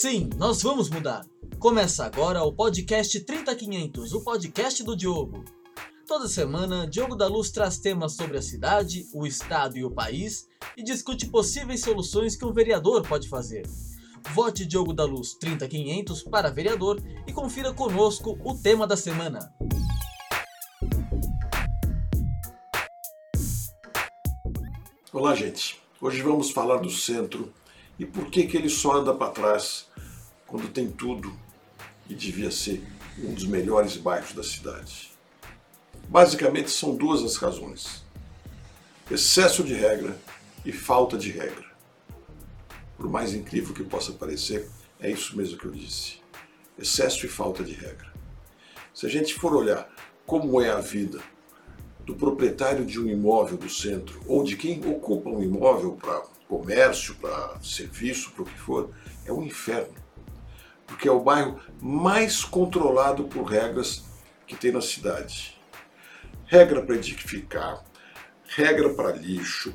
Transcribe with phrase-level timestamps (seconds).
[0.00, 1.24] Sim, nós vamos mudar.
[1.60, 5.44] Começa agora o podcast 30500, o podcast do Diogo.
[6.04, 10.48] Toda semana, Diogo da Luz traz temas sobre a cidade, o estado e o país
[10.76, 13.64] e discute possíveis soluções que um vereador pode fazer.
[14.34, 19.54] Vote Diogo da Luz 30500 para vereador e confira conosco o tema da semana.
[25.12, 25.80] Olá, gente.
[26.00, 27.54] Hoje vamos falar do centro
[27.98, 29.86] e por que, que ele só anda para trás
[30.54, 31.36] quando tem tudo
[32.08, 32.80] e devia ser
[33.18, 35.10] um dos melhores bairros da cidade.
[36.08, 38.04] Basicamente são duas as razões:
[39.10, 40.16] excesso de regra
[40.64, 41.64] e falta de regra.
[42.96, 46.20] Por mais incrível que possa parecer, é isso mesmo que eu disse:
[46.78, 48.12] excesso e falta de regra.
[48.94, 49.92] Se a gente for olhar
[50.24, 51.20] como é a vida
[52.06, 57.16] do proprietário de um imóvel do centro ou de quem ocupa um imóvel para comércio,
[57.16, 58.90] para serviço, para o que for,
[59.26, 60.03] é um inferno.
[60.86, 64.04] Porque é o bairro mais controlado por regras
[64.46, 65.58] que tem na cidade.
[66.46, 67.84] Regra para edificar,
[68.46, 69.74] regra para lixo,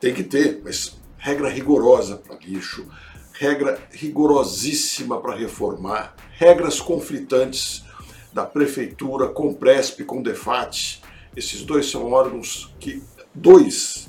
[0.00, 2.88] tem que ter, mas regra rigorosa para lixo,
[3.32, 7.84] regra rigorosíssima para reformar, regras conflitantes
[8.32, 11.00] da prefeitura com Presp, com Defat.
[11.36, 13.02] Esses dois são órgãos que
[13.34, 14.08] dois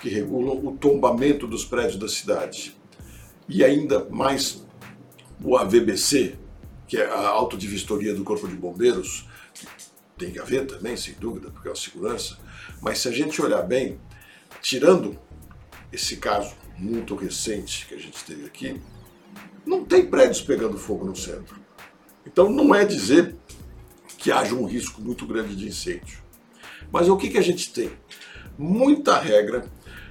[0.00, 2.76] que regulam o tombamento dos prédios da cidade.
[3.48, 4.64] E ainda mais
[5.42, 6.36] o AVBC,
[6.86, 9.26] que é a autodivistoria do Corpo de Bombeiros,
[10.16, 12.38] tem que haver também, sem dúvida, porque é uma segurança.
[12.80, 13.98] Mas se a gente olhar bem,
[14.60, 15.18] tirando
[15.92, 18.80] esse caso muito recente que a gente teve aqui,
[19.64, 21.56] não tem prédios pegando fogo no centro.
[22.26, 23.36] Então não é dizer
[24.18, 26.18] que haja um risco muito grande de incêndio.
[26.90, 27.90] Mas o que, que a gente tem?
[28.56, 29.66] Muita regra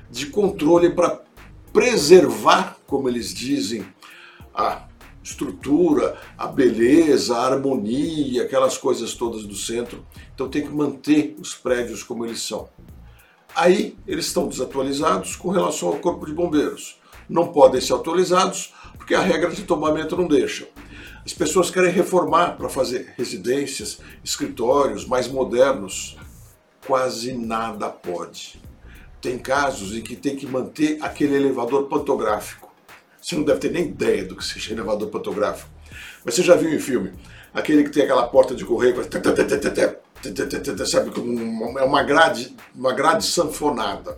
[0.09, 1.22] de controle para
[1.73, 3.86] preservar, como eles dizem,
[4.53, 4.86] a
[5.28, 10.05] estrutura, a beleza, a harmonia, aquelas coisas todas do centro.
[10.33, 12.70] Então tem que manter os prédios como eles são.
[13.54, 16.98] Aí eles estão desatualizados com relação ao corpo de bombeiros.
[17.30, 20.67] Não podem ser atualizados porque a regra de tombamento não deixa.
[21.26, 26.16] As pessoas querem reformar para fazer residências, escritórios mais modernos.
[26.86, 28.61] Quase nada pode.
[29.21, 32.67] Tem casos em que tem que manter aquele elevador pantográfico.
[33.22, 35.70] Você não deve ter nem ideia do que seja elevador pantográfico.
[36.23, 37.14] Mas você já viu em filme?
[37.54, 38.95] Aquele que tem aquela porta de correio,
[40.86, 41.11] sabe,
[41.80, 44.17] é uma grade, uma grade sanfonada.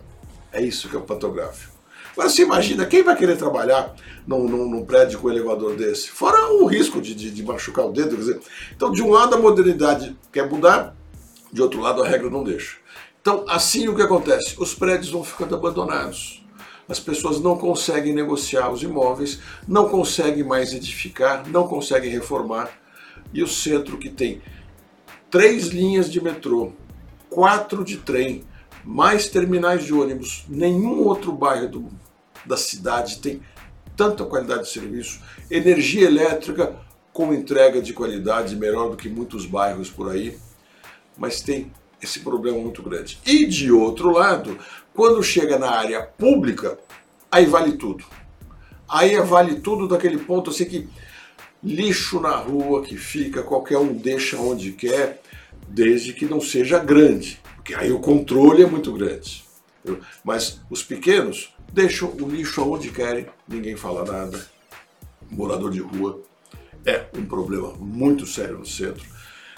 [0.52, 1.72] É isso que é o pantográfico.
[2.12, 3.94] Agora você imagina, quem vai querer trabalhar
[4.26, 6.10] num, num, num prédio com um elevador desse?
[6.10, 8.10] Fora o risco de, de, de machucar o dedo.
[8.10, 8.40] Quer dizer,
[8.74, 10.94] então, de um lado a modernidade quer mudar,
[11.52, 12.76] de outro lado a regra não deixa.
[13.20, 14.54] Então, assim o que acontece?
[14.58, 16.44] Os prédios vão ficando abandonados.
[16.90, 22.68] As pessoas não conseguem negociar os imóveis, não conseguem mais edificar, não conseguem reformar.
[23.32, 24.42] E o centro que tem
[25.30, 26.72] três linhas de metrô,
[27.28, 28.42] quatro de trem,
[28.84, 31.88] mais terminais de ônibus, nenhum outro bairro do,
[32.44, 33.40] da cidade tem
[33.96, 36.74] tanta qualidade de serviço, energia elétrica
[37.12, 40.36] com entrega de qualidade melhor do que muitos bairros por aí,
[41.16, 41.70] mas tem
[42.02, 43.18] esse problema muito grande.
[43.26, 44.58] E de outro lado,
[44.94, 46.78] quando chega na área pública,
[47.30, 48.04] aí vale tudo.
[48.88, 50.88] Aí é vale tudo daquele ponto assim que
[51.62, 55.22] lixo na rua que fica, qualquer um deixa onde quer,
[55.68, 59.44] desde que não seja grande, porque aí o controle é muito grande.
[60.24, 64.44] Mas os pequenos deixam o lixo aonde querem, ninguém fala nada.
[65.30, 66.20] Morador de rua
[66.84, 69.06] é um problema muito sério no centro,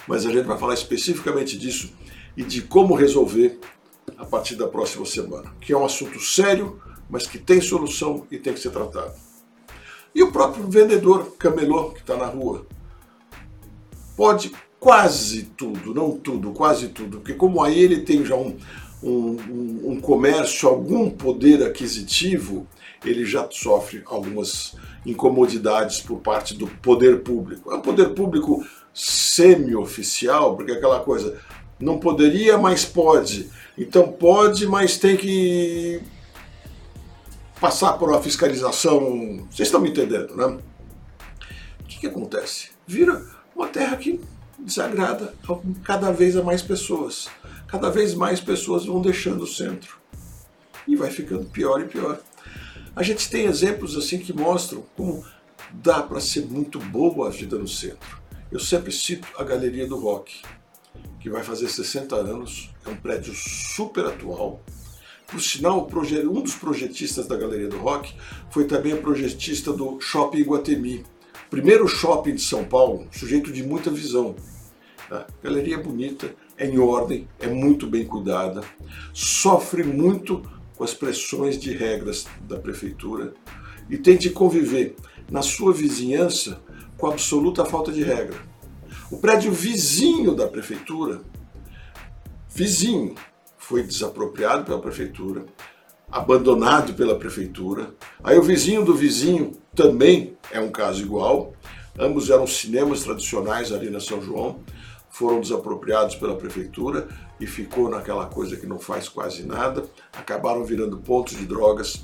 [0.07, 1.93] mas a gente vai falar especificamente disso
[2.37, 3.59] e de como resolver
[4.17, 8.39] a partir da próxima semana, que é um assunto sério, mas que tem solução e
[8.39, 9.15] tem que ser tratado.
[10.15, 12.67] E o próprio vendedor camelô que está na rua
[14.17, 18.57] pode quase tudo, não tudo, quase tudo, porque como aí ele tem já um,
[19.03, 22.67] um, um comércio, algum poder aquisitivo,
[23.05, 24.75] ele já sofre algumas
[25.05, 27.73] incomodidades por parte do poder público.
[27.73, 28.65] É um poder público
[28.95, 31.41] semi-oficial, porque é aquela coisa,
[31.83, 33.51] não poderia, mas pode.
[33.77, 36.01] Então pode, mas tem que
[37.61, 39.47] passar por uma fiscalização.
[39.51, 40.59] Vocês estão me entendendo, né?
[41.81, 42.71] O que, que acontece?
[42.87, 43.21] Vira
[43.55, 44.21] uma terra que
[44.59, 45.35] desagrada
[45.83, 47.29] cada vez a mais pessoas.
[47.67, 49.97] Cada vez mais pessoas vão deixando o centro.
[50.87, 52.21] E vai ficando pior e pior.
[52.95, 55.25] A gente tem exemplos assim que mostram como
[55.73, 58.21] dá para ser muito boa a vida no centro.
[58.53, 60.43] Eu sempre cito a Galeria do Rock
[61.23, 64.61] que vai fazer 60 anos, é um prédio super atual,
[65.29, 68.15] Por sinal, um dos projetistas da Galeria do Rock
[68.51, 71.07] foi também projetista do Shopping Iguatemi,
[71.49, 74.35] primeiro shopping de São Paulo, sujeito de muita visão.
[75.43, 78.63] Galeria é bonita, é em ordem, é muito bem cuidada,
[79.15, 80.43] sofre muito
[80.77, 83.33] com as pressões de regras da prefeitura
[83.89, 84.97] e tem de conviver
[85.31, 86.61] na sua vizinhança
[86.99, 88.52] com absoluta falta de regra.
[89.13, 91.21] O prédio vizinho da prefeitura,
[92.49, 93.15] vizinho,
[93.59, 95.45] foi desapropriado pela prefeitura,
[96.11, 97.91] abandonado pela prefeitura.
[98.25, 101.53] Aí o vizinho do vizinho também é um caso igual.
[101.99, 104.61] Ambos eram cinemas tradicionais ali na São João,
[105.11, 107.07] foram desapropriados pela prefeitura
[107.39, 109.85] e ficou naquela coisa que não faz quase nada.
[110.15, 112.03] Acabaram virando pontos de drogas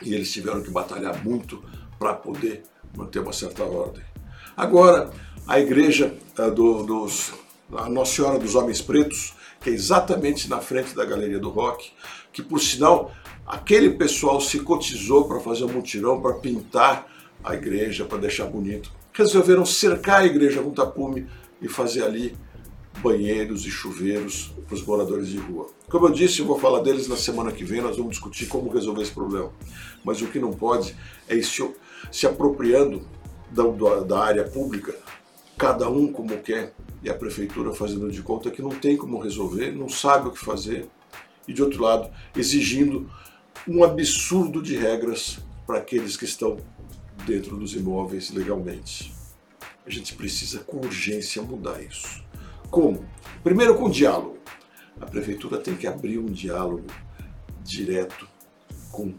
[0.00, 1.62] e eles tiveram que batalhar muito
[1.98, 2.62] para poder
[2.96, 4.02] manter uma certa ordem.
[4.56, 5.10] Agora,
[5.48, 7.32] a igreja uh, do, dos,
[7.74, 11.90] a Nossa Senhora dos Homens Pretos que é exatamente na frente da Galeria do Rock,
[12.32, 13.10] que por sinal
[13.46, 17.06] aquele pessoal se cotizou para fazer um mutirão, para pintar
[17.42, 18.92] a igreja, para deixar bonito.
[19.12, 21.26] Resolveram cercar a igreja com tapume
[21.60, 22.36] e fazer ali
[23.02, 25.68] banheiros e chuveiros para os moradores de rua.
[25.88, 28.70] Como eu disse, eu vou falar deles na semana que vem, nós vamos discutir como
[28.70, 29.50] resolver esse problema.
[30.04, 30.94] Mas o que não pode
[31.28, 31.68] é ir se,
[32.12, 33.02] se apropriando
[33.50, 33.64] da,
[34.00, 34.94] da área pública,
[35.58, 36.72] cada um como quer,
[37.02, 40.38] e a prefeitura fazendo de conta que não tem como resolver, não sabe o que
[40.38, 40.88] fazer,
[41.48, 43.10] e de outro lado, exigindo
[43.66, 46.58] um absurdo de regras para aqueles que estão
[47.26, 49.12] dentro dos imóveis legalmente.
[49.84, 52.22] A gente precisa com urgência mudar isso.
[52.70, 53.04] Como?
[53.42, 54.38] Primeiro com diálogo.
[55.00, 56.86] A prefeitura tem que abrir um diálogo
[57.64, 58.28] direto
[58.90, 59.14] com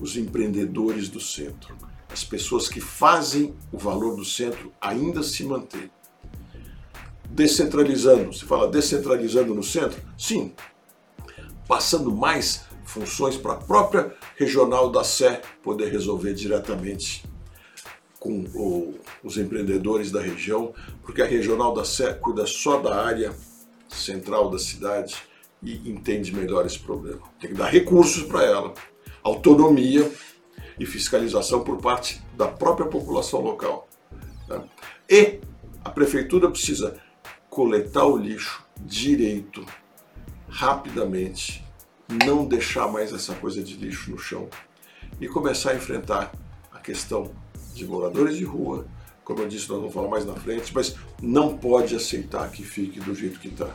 [0.00, 1.76] os empreendedores do centro,
[2.14, 5.90] as pessoas que fazem o valor do centro ainda se manter
[7.28, 8.32] descentralizando.
[8.32, 10.00] Se fala descentralizando no centro?
[10.16, 10.52] Sim.
[11.66, 17.24] Passando mais funções para a própria regional da Sé poder resolver diretamente
[18.20, 18.94] com o,
[19.24, 20.72] os empreendedores da região,
[21.02, 23.34] porque a regional da Sé cuida só da área
[23.88, 25.16] central da cidade
[25.60, 27.22] e entende melhor esse problema.
[27.40, 28.72] Tem que dar recursos para ela,
[29.24, 30.08] autonomia
[30.78, 33.88] e fiscalização por parte da própria população local.
[34.46, 34.62] Tá?
[35.08, 35.40] E
[35.84, 36.98] a prefeitura precisa
[37.48, 39.64] coletar o lixo direito,
[40.48, 41.64] rapidamente,
[42.24, 44.48] não deixar mais essa coisa de lixo no chão
[45.20, 46.32] e começar a enfrentar
[46.72, 47.30] a questão
[47.72, 48.86] de moradores de rua.
[49.24, 53.00] Como eu disse, nós vamos falar mais na frente, mas não pode aceitar que fique
[53.00, 53.74] do jeito que está.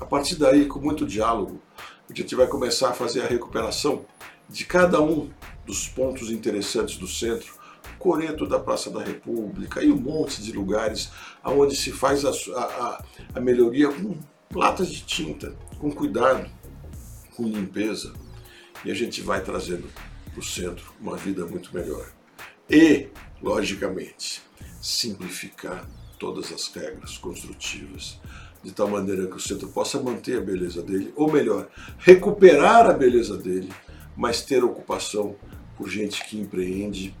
[0.00, 1.60] A partir daí, com muito diálogo,
[2.08, 4.04] a gente vai começar a fazer a recuperação
[4.48, 5.28] de cada um
[5.68, 7.52] dos pontos interessantes do centro
[7.98, 11.10] Coreto da Praça da República e um monte de lugares
[11.44, 13.04] onde se faz a, a,
[13.34, 14.18] a melhoria com
[14.54, 16.48] latas de tinta, com cuidado,
[17.36, 18.14] com limpeza.
[18.82, 19.88] E a gente vai trazendo
[20.30, 22.10] para o centro uma vida muito melhor.
[22.70, 23.08] E,
[23.42, 24.42] logicamente,
[24.80, 25.86] simplificar
[26.18, 28.20] todas as regras construtivas,
[28.62, 31.68] de tal maneira que o centro possa manter a beleza dele, ou melhor,
[31.98, 33.72] recuperar a beleza dele,
[34.16, 35.36] mas ter ocupação
[35.78, 37.14] por gente que empreende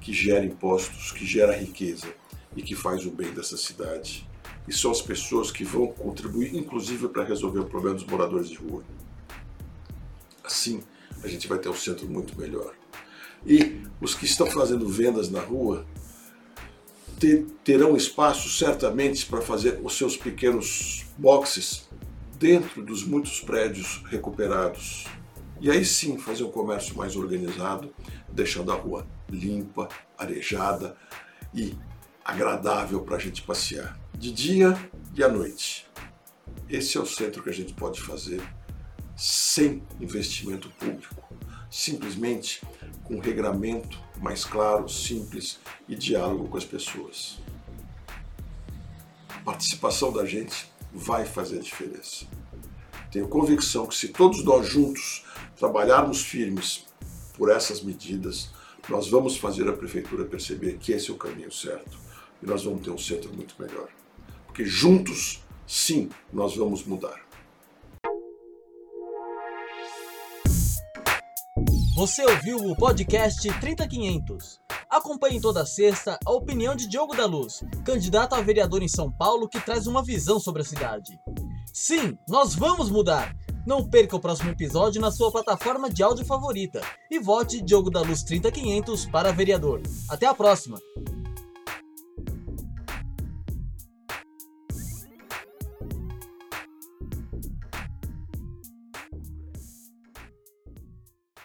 [0.00, 2.06] que gera impostos, que gera riqueza
[2.54, 4.28] e que faz o bem dessa cidade.
[4.68, 8.56] E são as pessoas que vão contribuir, inclusive, para resolver o problema dos moradores de
[8.56, 8.84] rua.
[10.44, 10.82] Assim,
[11.22, 12.74] a gente vai ter um centro muito melhor.
[13.46, 15.86] E os que estão fazendo vendas na rua
[17.18, 21.88] ter, terão espaço certamente para fazer os seus pequenos boxes
[22.38, 25.06] dentro dos muitos prédios recuperados.
[25.64, 27.90] E aí sim fazer um comércio mais organizado,
[28.28, 30.94] deixando a rua limpa, arejada
[31.54, 31.74] e
[32.22, 34.76] agradável para a gente passear, de dia
[35.16, 35.86] e à noite.
[36.68, 38.42] Esse é o centro que a gente pode fazer
[39.16, 41.34] sem investimento público,
[41.70, 42.60] simplesmente
[43.02, 47.38] com regramento mais claro, simples e diálogo com as pessoas.
[49.30, 52.26] A participação da gente vai fazer a diferença.
[53.14, 55.24] Tenho convicção que se todos nós juntos
[55.56, 56.84] trabalharmos firmes
[57.34, 58.50] por essas medidas,
[58.88, 61.96] nós vamos fazer a prefeitura perceber que esse é o caminho certo
[62.42, 63.86] e nós vamos ter um centro muito melhor.
[64.46, 67.24] Porque juntos, sim, nós vamos mudar.
[71.94, 74.58] Você ouviu o podcast 30500.
[74.90, 79.48] Acompanhe toda sexta a opinião de Diogo da Luz, candidato a vereador em São Paulo
[79.48, 81.16] que traz uma visão sobre a cidade.
[81.76, 83.34] Sim, nós vamos mudar!
[83.66, 88.00] Não perca o próximo episódio na sua plataforma de áudio favorita e vote Diogo da
[88.00, 89.82] Luz 30500 para vereador.
[90.08, 90.78] Até a próxima!